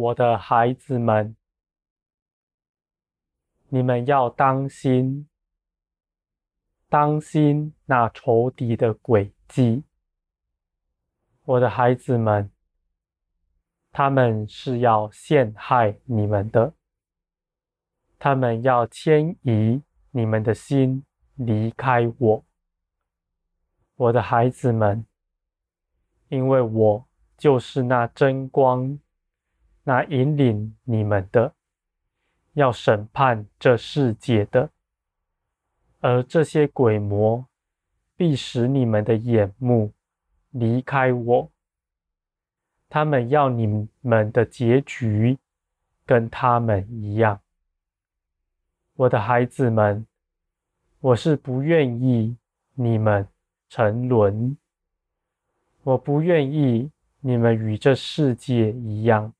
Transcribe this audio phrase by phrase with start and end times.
[0.00, 1.36] 我的孩子们，
[3.68, 5.28] 你们要当心，
[6.88, 9.84] 当心那仇敌的诡计。
[11.42, 12.50] 我的孩子们，
[13.92, 16.72] 他们是要陷害你们的，
[18.18, 19.82] 他们要迁移
[20.12, 22.44] 你们的心，离开我。
[23.96, 25.04] 我的孩子们，
[26.28, 28.98] 因为我就是那真光，
[29.84, 31.54] 那引领你们的，
[32.52, 34.70] 要审判这世界的，
[36.00, 37.46] 而这些鬼魔
[38.16, 39.92] 必使你们的眼目
[40.50, 41.50] 离开我。
[42.88, 45.38] 他们要你们的结局
[46.04, 47.40] 跟他们一样。
[48.94, 50.06] 我的孩子们，
[51.00, 52.36] 我是不愿意
[52.74, 53.26] 你们。
[53.72, 54.56] 沉沦，
[55.84, 56.90] 我不愿意
[57.20, 59.32] 你们与这世界一样。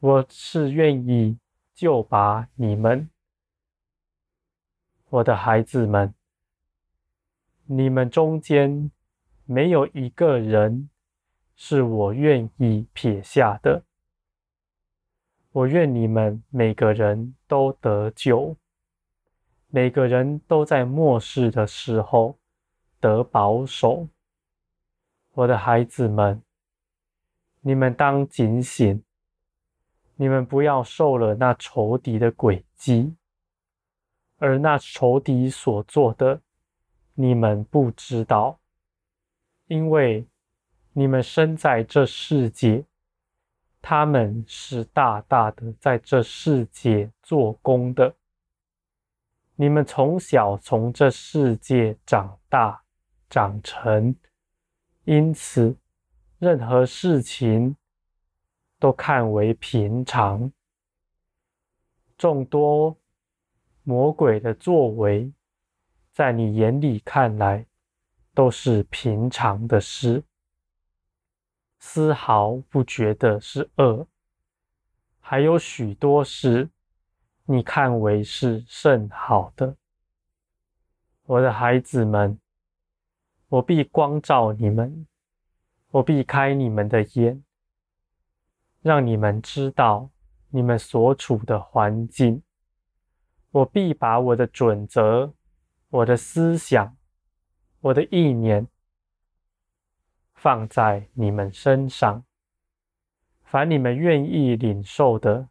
[0.00, 1.38] 我是愿意
[1.74, 3.08] 救拔你们，
[5.08, 6.14] 我的孩子们。
[7.64, 8.90] 你们中间
[9.46, 10.90] 没有一个人
[11.54, 13.84] 是我愿意撇下的。
[15.52, 18.54] 我愿你们每个人都得救，
[19.68, 22.38] 每个人都在末世的时候。
[22.98, 24.08] 得保守，
[25.32, 26.42] 我的孩子们，
[27.60, 29.04] 你们当警醒，
[30.16, 33.14] 你们不要受了那仇敌的诡计，
[34.38, 36.40] 而那仇敌所做的，
[37.14, 38.58] 你们不知道，
[39.66, 40.26] 因为
[40.92, 42.84] 你们生在这世界，
[43.80, 48.14] 他们是大大的在这世界做工的，
[49.54, 52.82] 你们从小从这世界长大。
[53.28, 54.14] 长成，
[55.04, 55.76] 因此
[56.38, 57.74] 任何事情
[58.86, 60.52] 都看为平常。
[62.16, 62.96] 众多
[63.82, 65.32] 魔鬼的作为，
[66.12, 67.66] 在你眼里看来
[68.32, 70.22] 都是平常的事，
[71.80, 74.06] 丝毫不觉得是恶。
[75.18, 76.70] 还有许多事，
[77.44, 79.76] 你看为是甚好的，
[81.24, 82.38] 我的孩子们。
[83.48, 85.08] 我必光照你们，
[85.90, 87.42] 我必开你们的眼，
[88.86, 90.10] 让你们知道
[90.50, 92.40] 你们所处的环境。
[93.50, 95.34] 我必把我的准则、
[95.88, 96.96] 我的思想、
[97.80, 98.68] 我的意念
[100.34, 102.22] 放在你们身上。
[103.42, 105.48] 凡你们愿意领受的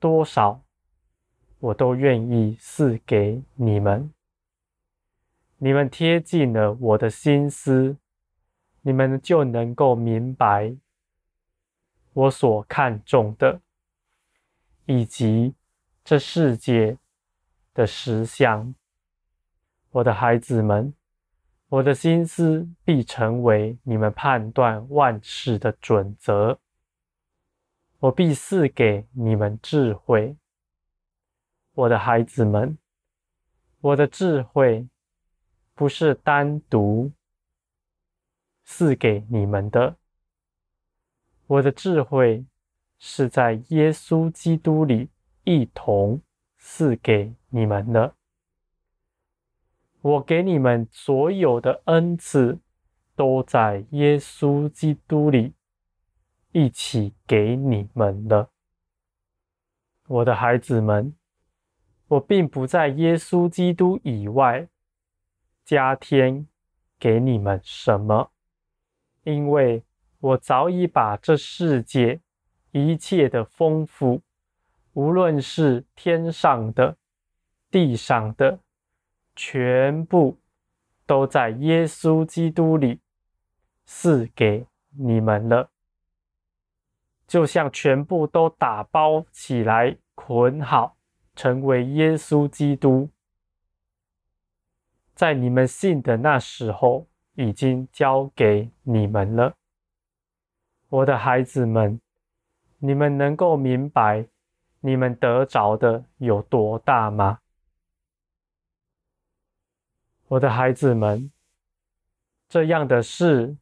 [0.00, 0.64] 多少，
[1.60, 4.12] 我都愿意赐给你们。
[5.58, 7.98] 你们贴近了我的心思，
[8.80, 10.76] 你们就能够明白
[12.12, 13.60] 我所看重的，
[14.86, 15.54] 以及
[16.04, 16.98] 这世界
[17.74, 18.74] 的实相。
[19.90, 20.94] 我的孩子们，
[21.68, 26.58] 我的心思必成为你们判断万事的准则。
[27.98, 30.36] 我必赐给你们智慧，
[31.74, 32.76] 我的孩子们，
[33.80, 34.88] 我的智慧。
[35.74, 37.10] 不是单独
[38.62, 39.96] 赐给你们的，
[41.52, 42.46] 我的智慧
[42.98, 45.10] 是在耶稣基督里
[45.44, 46.22] 一同
[46.56, 48.14] 赐给你们的。
[50.00, 52.58] 我给你们所有的恩赐，
[53.14, 55.52] 都在耶稣基督里
[56.52, 58.50] 一起给你们了。
[60.06, 61.14] 我的孩子们，
[62.08, 64.68] 我并不在耶稣基督以外。
[65.64, 66.48] 加添
[66.98, 68.32] 给你们什么？
[69.22, 69.84] 因为
[70.22, 72.20] 我早已把这世界
[72.70, 74.22] 一切的丰富，
[74.92, 76.96] 无论是天上的、
[77.72, 78.60] 地上的，
[79.34, 80.38] 全部
[81.04, 83.00] 都在耶稣基督里
[83.84, 85.70] 赐给你们了。
[87.26, 90.96] 就像全部都打包起来、捆好，
[91.34, 93.10] 成为耶稣基督。
[95.16, 99.56] 在你们信的那时候，已经交给你们了，
[100.92, 101.98] 我的孩子们，
[102.76, 104.28] 你们能够明白
[104.80, 107.38] 你们得着的有多大吗？
[110.28, 111.32] 我的孩子们，
[112.46, 113.56] 这样的事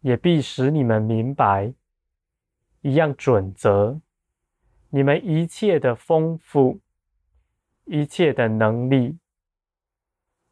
[0.00, 1.74] 也必使你们明白
[2.80, 4.00] 一样准则：
[4.88, 6.80] 你们一切的丰富，
[7.84, 9.18] 一切的能力。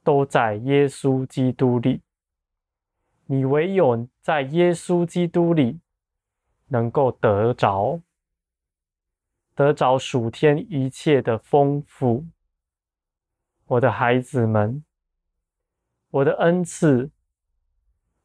[0.05, 2.03] 都在耶稣基督里。
[3.33, 5.81] 你唯有在耶稣基督里，
[6.67, 8.03] 能够得着，
[9.55, 12.27] 得着属天一切的丰富。
[13.65, 14.85] 我的孩子们，
[16.11, 17.11] 我的恩赐，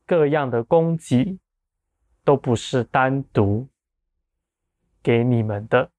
[0.06, 1.40] 各样的供给，
[2.26, 3.70] 都不是单独
[5.02, 5.90] 给你们的，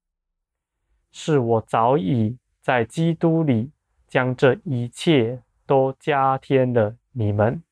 [1.11, 3.73] 是我早已在基督里
[4.07, 7.63] 将这一切都加添了你们。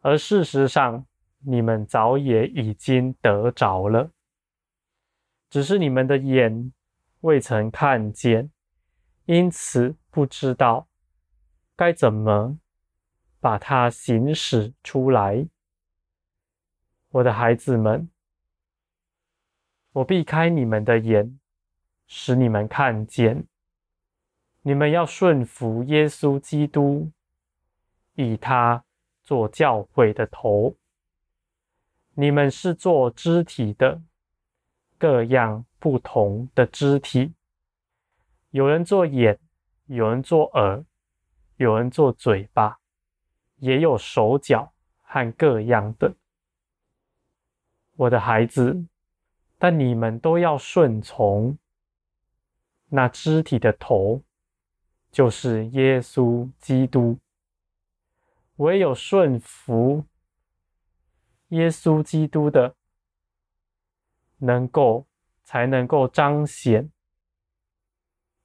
[0.00, 1.06] 而事实上，
[1.40, 4.10] 你们早也已经得着了，
[5.48, 6.72] 只是你们的眼
[7.20, 8.50] 未曾看见，
[9.26, 10.88] 因此不知道
[11.76, 12.58] 该怎么
[13.40, 15.46] 把它行使出来。
[17.10, 18.08] 我的孩子们，
[19.92, 21.38] 我避开你们的眼，
[22.06, 23.46] 使你们看见。
[24.62, 27.10] 你们要顺服耶稣基督，
[28.14, 28.84] 以他
[29.30, 30.74] 做教会的头。
[32.14, 34.02] 你们是做肢体的，
[34.98, 37.32] 各样不同的肢体。
[38.50, 39.38] 有人做眼，
[39.86, 40.84] 有人做耳，
[41.58, 42.80] 有人做嘴巴，
[43.58, 46.12] 也有手脚和各样的。
[47.94, 48.84] 我的孩子，
[49.58, 51.56] 但你们都要顺从
[52.88, 54.24] 那肢体的头，
[55.12, 57.16] 就是耶稣基督。
[58.60, 60.04] 唯有顺服。
[61.48, 62.76] 耶稣基督的，
[64.36, 65.08] 能够
[65.42, 66.92] 才能够彰显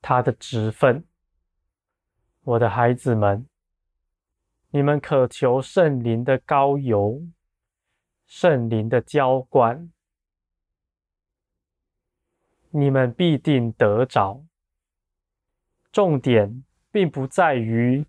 [0.02, 1.06] 他的职分。
[2.44, 3.46] 我的孩子们，
[4.70, 7.22] 你们渴求圣灵的膏油，
[8.26, 9.92] 圣灵的浇灌，
[12.70, 14.46] 你们必定得着。
[15.92, 18.06] 重点并不在于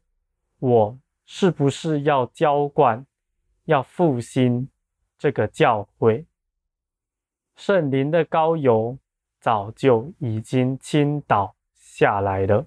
[0.60, 3.04] 我是不是要浇灌，
[3.64, 4.70] 要复兴。
[5.18, 6.26] 这个教会，
[7.54, 8.98] 圣灵的膏油
[9.40, 12.66] 早就已经倾倒下来了。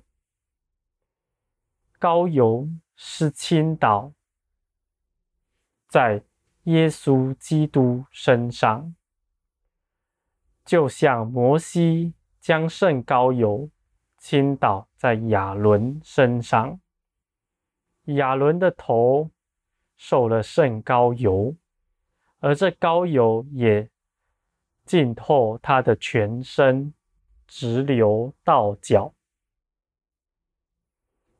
[1.99, 4.11] 膏油是倾倒
[5.87, 6.23] 在
[6.63, 8.95] 耶稣基督身上，
[10.65, 13.69] 就像摩西将圣膏油
[14.17, 16.79] 倾倒在亚伦身上，
[18.15, 19.29] 亚伦的头
[19.97, 21.55] 受了圣膏油。
[22.39, 23.89] 而这膏油也
[24.85, 26.93] 浸透他的全身，
[27.45, 29.13] 直流到脚。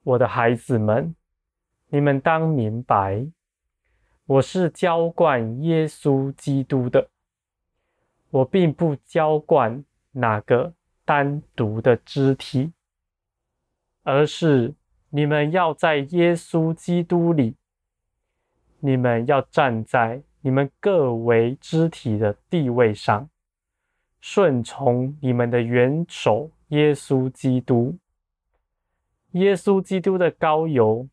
[0.04, 1.16] 我的孩子们，
[1.88, 3.26] 你们当明白，
[4.26, 7.10] 我是浇灌耶稣基督的，
[8.30, 10.74] 我并不浇灌哪个
[11.06, 12.74] 单独的肢体，
[14.04, 14.74] 而是
[15.10, 17.56] 你们要在耶稣基督里，
[18.80, 20.24] 你们要站在。
[20.42, 23.30] 你们各为肢体的地位上，
[24.22, 27.98] 顺从你们的元首耶稣基督。
[29.32, 31.10] 耶稣基督的膏油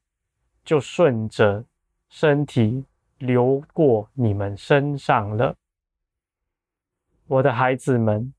[0.65, 1.65] 就顺着
[2.09, 2.85] 身体
[3.19, 5.57] 流过你们身上了。
[7.27, 8.33] 我的孩子们，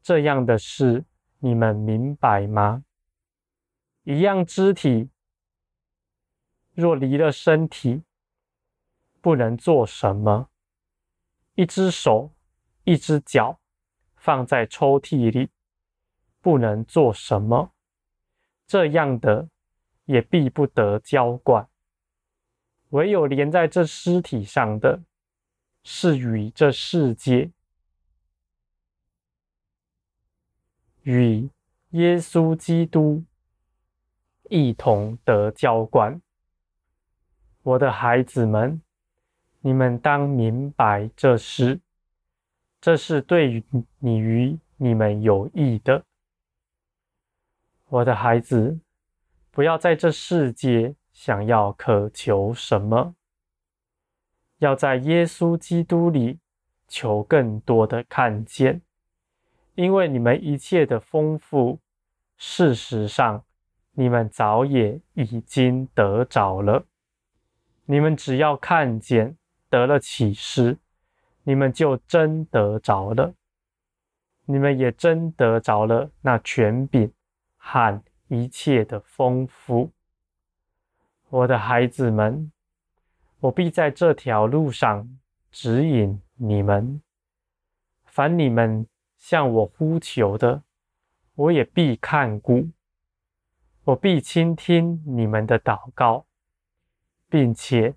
[0.00, 1.04] 这样的事
[1.40, 2.84] 你们明白吗？
[4.10, 5.08] 一样肢体
[6.72, 8.02] 若离了身体，
[9.20, 10.50] 不能做什么？
[11.54, 12.32] 一只手、
[12.82, 13.60] 一只脚
[14.16, 15.50] 放在抽屉里，
[16.40, 17.72] 不能做什么？
[18.66, 19.48] 这样的
[20.06, 21.68] 也必不得浇灌。
[22.88, 25.04] 唯有连在这尸体上的，
[25.84, 27.52] 是与这世界、
[31.02, 31.48] 与
[31.90, 33.24] 耶稣基督
[34.50, 36.20] 一同得浇灌。
[37.62, 38.82] 我的孩子们。
[39.62, 41.82] 你们当明白这事，
[42.80, 43.62] 这是对于
[43.98, 46.02] 你与你们有益的。
[47.88, 48.80] 我的孩子，
[49.50, 53.14] 不要在这世界想要渴求什么，
[54.60, 56.38] 要在耶稣基督里
[56.88, 58.80] 求更多的看见，
[59.74, 61.78] 因为你们一切的丰富，
[62.38, 63.44] 事实上，
[63.92, 66.86] 你们早也已经得着了。
[67.84, 69.36] 你们只要看见。
[69.70, 70.78] 得了启示，
[71.44, 73.34] 你们就真得着了，
[74.46, 77.12] 你们也真得着了那权柄
[77.56, 79.92] 和一切的丰富。
[81.28, 82.50] 我的孩子们，
[83.38, 85.08] 我必在这条路上
[85.52, 87.00] 指引你们。
[88.06, 90.64] 凡你们向我呼求的，
[91.36, 92.68] 我也必看顾，
[93.90, 96.24] 我必倾听你们的祷告，
[97.28, 97.94] 并且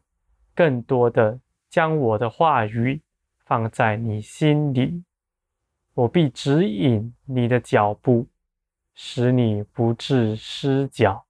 [0.56, 1.40] 更多的。
[1.70, 3.02] 将我的话语
[3.46, 5.04] 放在你心里，
[5.94, 8.28] 我必指引你的脚步，
[8.94, 11.26] 使你不致失脚。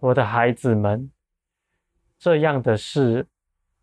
[0.00, 1.10] 我的孩子们，
[2.18, 3.26] 这样的事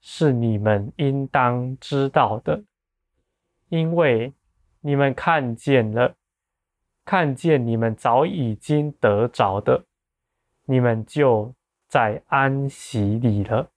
[0.01, 2.63] 是你们应当知道的，
[3.69, 4.33] 因为
[4.81, 6.15] 你们看见了，
[7.05, 9.85] 看见你们早已经得着的，
[10.65, 11.53] 你们就
[11.87, 13.72] 在安息里了。